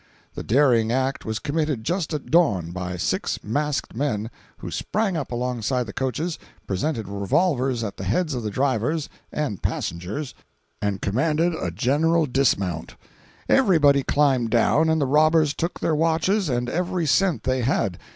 The 0.33 0.41
daring 0.41 0.91
act 0.91 1.25
was 1.25 1.37
committed 1.37 1.83
just 1.83 2.11
at 2.11 2.31
dawn, 2.31 2.71
by 2.71 2.97
six 2.97 3.37
masked 3.43 3.95
men, 3.95 4.31
who 4.57 4.71
sprang 4.71 5.15
up 5.15 5.31
alongside 5.31 5.83
the 5.83 5.93
coaches, 5.93 6.39
presented 6.65 7.07
revolvers 7.07 7.83
at 7.83 7.97
the 7.97 8.03
heads 8.03 8.33
of 8.33 8.41
the 8.41 8.49
drivers 8.49 9.09
and 9.31 9.61
passengers, 9.61 10.33
and 10.81 11.03
commanded 11.03 11.53
a 11.53 11.69
general 11.69 12.25
dismount. 12.25 12.95
Everybody 13.47 14.01
climbed 14.01 14.49
down, 14.49 14.89
and 14.89 14.99
the 14.99 15.05
robbers 15.05 15.53
took 15.53 15.79
their 15.79 15.93
watches 15.93 16.49
and 16.49 16.67
every 16.67 17.05
cent 17.05 17.43
they 17.43 17.61
had. 17.61 17.99